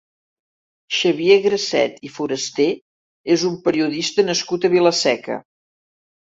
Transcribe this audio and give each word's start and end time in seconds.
Xavier 0.99 1.35
Graset 1.43 2.01
i 2.09 2.11
Forasté 2.15 2.67
és 3.37 3.47
un 3.53 3.61
periodista 3.69 4.29
nascut 4.33 4.69
a 4.69 4.75
Vila-seca. 4.79 5.41